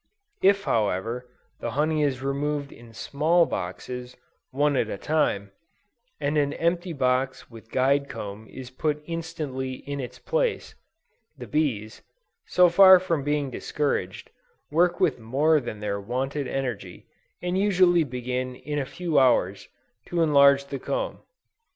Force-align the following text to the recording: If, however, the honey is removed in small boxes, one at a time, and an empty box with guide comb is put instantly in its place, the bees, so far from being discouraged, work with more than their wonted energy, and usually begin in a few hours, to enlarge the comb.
If, 0.41 0.63
however, 0.63 1.29
the 1.59 1.69
honey 1.77 2.01
is 2.01 2.23
removed 2.23 2.71
in 2.71 2.91
small 2.91 3.45
boxes, 3.45 4.17
one 4.49 4.75
at 4.75 4.89
a 4.89 4.97
time, 4.97 5.51
and 6.19 6.39
an 6.39 6.53
empty 6.53 6.91
box 6.91 7.51
with 7.51 7.69
guide 7.69 8.09
comb 8.09 8.47
is 8.47 8.71
put 8.71 9.03
instantly 9.05 9.73
in 9.75 9.99
its 9.99 10.17
place, 10.17 10.73
the 11.37 11.45
bees, 11.45 12.01
so 12.47 12.67
far 12.67 12.97
from 12.99 13.23
being 13.23 13.51
discouraged, 13.51 14.31
work 14.71 14.99
with 14.99 15.19
more 15.19 15.59
than 15.59 15.81
their 15.81 16.01
wonted 16.01 16.47
energy, 16.47 17.05
and 17.39 17.59
usually 17.59 18.03
begin 18.03 18.55
in 18.55 18.79
a 18.79 18.85
few 18.87 19.19
hours, 19.19 19.67
to 20.07 20.23
enlarge 20.23 20.65
the 20.65 20.79
comb. 20.79 21.19